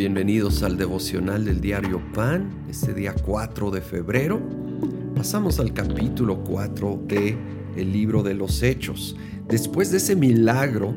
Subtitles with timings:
[0.00, 4.40] Bienvenidos al devocional del diario Pan, este día 4 de febrero.
[5.14, 7.36] Pasamos al capítulo 4 de
[7.76, 9.14] el libro de los Hechos.
[9.46, 10.94] Después de ese milagro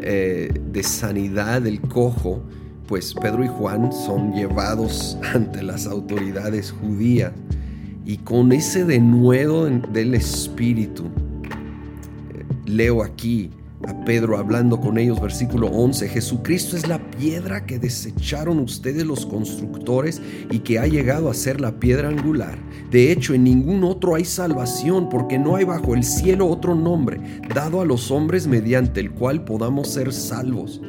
[0.00, 2.42] eh, de sanidad del cojo,
[2.88, 7.30] pues Pedro y Juan son llevados ante las autoridades judías
[8.04, 13.52] y con ese denuedo del espíritu, eh, leo aquí
[13.88, 19.26] a Pedro hablando con ellos, versículo 11, Jesucristo es la piedra que desecharon ustedes los
[19.26, 20.20] constructores
[20.50, 22.58] y que ha llegado a ser la piedra angular.
[22.90, 27.20] De hecho, en ningún otro hay salvación, porque no hay bajo el cielo otro nombre
[27.54, 30.80] dado a los hombres mediante el cual podamos ser salvos.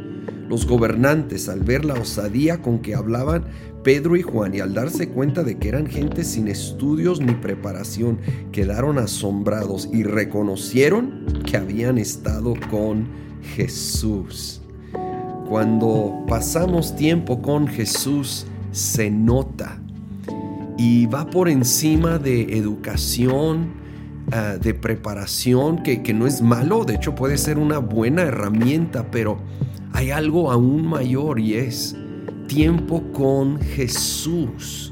[0.47, 3.45] Los gobernantes, al ver la osadía con que hablaban
[3.83, 8.19] Pedro y Juan y al darse cuenta de que eran gente sin estudios ni preparación,
[8.51, 13.07] quedaron asombrados y reconocieron que habían estado con
[13.55, 14.61] Jesús.
[15.47, 19.79] Cuando pasamos tiempo con Jesús, se nota
[20.77, 23.73] y va por encima de educación,
[24.31, 29.11] ah, de preparación, que, que no es malo, de hecho puede ser una buena herramienta,
[29.11, 29.37] pero
[29.95, 31.95] hay algo aún mayor y es
[32.47, 34.91] tiempo con Jesús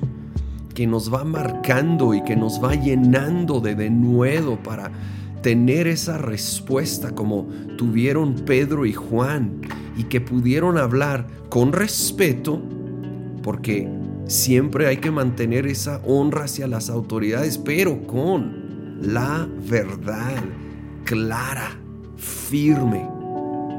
[0.74, 4.90] que nos va marcando y que nos va llenando de denuedo para
[5.42, 9.60] tener esa respuesta como tuvieron Pedro y Juan
[9.98, 12.62] y que pudieron hablar con respeto
[13.44, 13.90] porque
[14.28, 20.42] siempre hay que mantener esa honra hacia las autoridades pero con la verdad
[21.04, 21.78] clara,
[22.16, 23.06] firme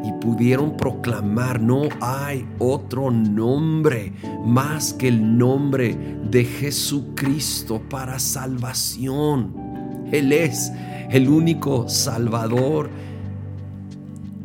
[0.05, 4.13] y pudieron proclamar, no hay otro nombre
[4.45, 5.97] más que el nombre
[6.31, 9.55] de Jesucristo para salvación.
[10.13, 10.71] Él es
[11.11, 12.91] el único Salvador.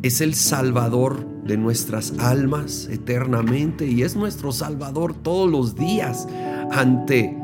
[0.02, 6.26] Es el Salvador de nuestras almas eternamente y es nuestro Salvador todos los días
[6.70, 7.36] ante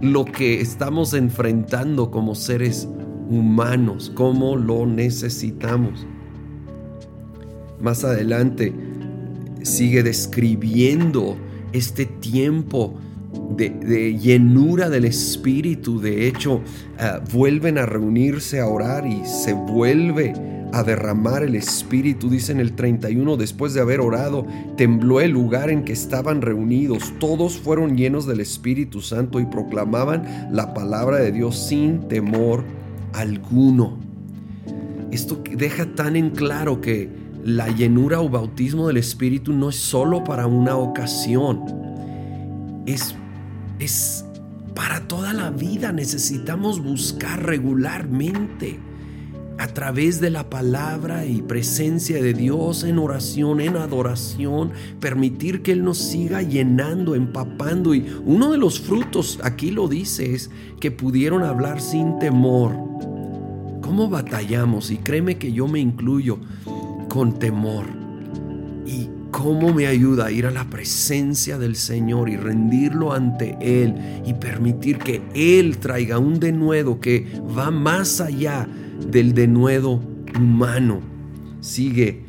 [0.00, 2.88] lo que estamos enfrentando como seres
[3.28, 6.06] humanos, como lo necesitamos.
[7.84, 8.72] Más adelante
[9.60, 11.36] sigue describiendo
[11.74, 12.94] este tiempo
[13.58, 16.00] de, llenura del Espíritu.
[16.00, 16.62] De hecho,
[16.98, 20.32] ah, vuelven a reunirse a orar y se vuelve
[20.72, 22.30] a derramar el Espíritu.
[22.30, 24.46] Dice en el 31, después de haber orado,
[24.78, 27.12] tembló el lugar en que estaban reunidos.
[27.20, 32.64] Todos fueron llenos del Espíritu Santo y proclamaban la palabra de Dios sin temor
[33.12, 33.98] alguno.
[35.10, 40.24] Esto deja tan en claro que la llenura o bautismo del Espíritu no es solo
[40.24, 41.62] para una ocasión,
[42.86, 43.14] es,
[43.78, 44.24] es
[44.74, 45.92] para toda la vida.
[45.92, 48.80] Necesitamos buscar regularmente
[49.58, 55.72] a través de la palabra y presencia de Dios en oración, en adoración, permitir que
[55.72, 57.94] Él nos siga llenando, empapando.
[57.94, 60.50] Y uno de los frutos, aquí lo dice, es
[60.80, 62.72] que pudieron hablar sin temor.
[63.82, 64.90] ¿Cómo batallamos?
[64.90, 66.40] Y créeme que yo me incluyo
[67.14, 67.84] con temor.
[68.84, 73.94] ¿Y cómo me ayuda a ir a la presencia del Señor y rendirlo ante Él
[74.26, 78.66] y permitir que Él traiga un denuedo que va más allá
[79.08, 80.00] del denuedo
[80.36, 81.02] humano?
[81.60, 82.23] Sigue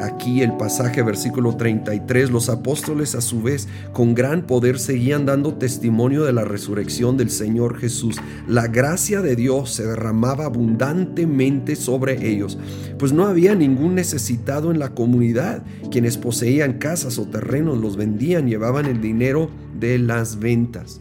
[0.00, 5.54] Aquí el pasaje versículo 33, los apóstoles a su vez con gran poder seguían dando
[5.54, 8.16] testimonio de la resurrección del Señor Jesús.
[8.46, 12.58] La gracia de Dios se derramaba abundantemente sobre ellos,
[12.98, 15.64] pues no había ningún necesitado en la comunidad.
[15.90, 21.00] Quienes poseían casas o terrenos los vendían, llevaban el dinero de las ventas.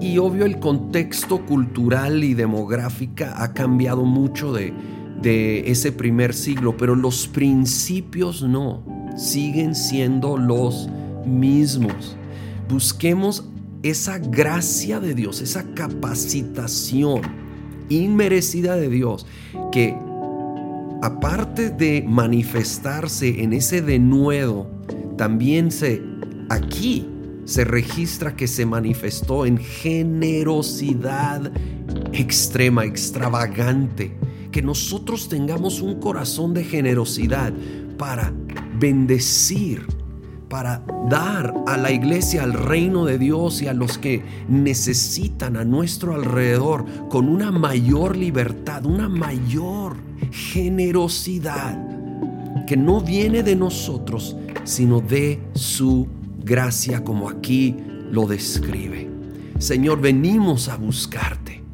[0.00, 4.72] Y obvio el contexto cultural y demográfica ha cambiado mucho de
[5.20, 8.82] de ese primer siglo, pero los principios no,
[9.16, 10.88] siguen siendo los
[11.24, 12.16] mismos.
[12.68, 13.48] Busquemos
[13.82, 17.22] esa gracia de Dios, esa capacitación
[17.88, 19.26] inmerecida de Dios,
[19.72, 19.96] que
[21.02, 24.68] aparte de manifestarse en ese denuedo,
[25.16, 26.02] también se
[26.48, 27.08] aquí
[27.44, 31.52] se registra que se manifestó en generosidad
[32.12, 34.16] extrema, extravagante
[34.56, 37.52] que nosotros tengamos un corazón de generosidad
[37.98, 38.32] para
[38.80, 39.86] bendecir,
[40.48, 45.64] para dar a la iglesia, al reino de Dios y a los que necesitan a
[45.66, 49.98] nuestro alrededor con una mayor libertad, una mayor
[50.30, 51.78] generosidad
[52.66, 56.08] que no viene de nosotros, sino de su
[56.42, 57.76] gracia, como aquí
[58.10, 59.10] lo describe.
[59.58, 61.65] Señor, venimos a buscarte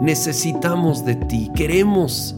[0.00, 2.36] necesitamos de ti, queremos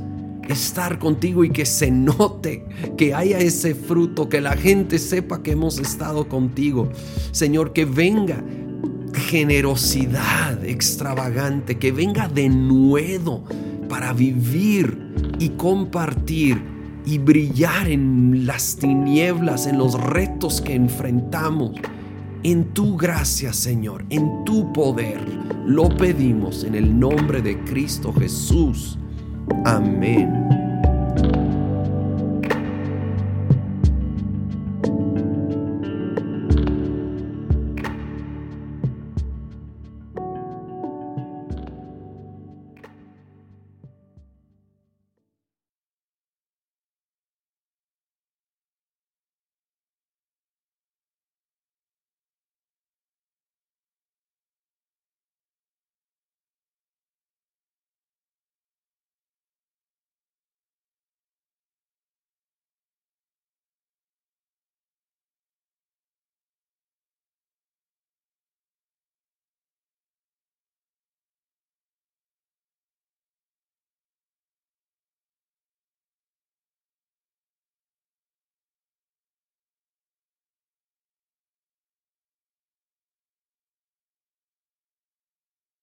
[0.49, 2.65] estar contigo y que se note,
[2.97, 6.91] que haya ese fruto, que la gente sepa que hemos estado contigo.
[7.33, 8.43] Señor, que venga
[9.15, 13.45] generosidad extravagante, que venga de nuevo
[13.89, 16.63] para vivir y compartir
[17.07, 21.73] y brillar en las tinieblas, en los retos que enfrentamos.
[22.43, 25.19] En tu gracia, Señor, en tu poder,
[25.67, 28.99] lo pedimos en el nombre de Cristo Jesús.
[29.65, 30.64] Amén.